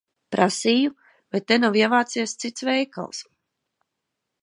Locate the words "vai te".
1.35-1.59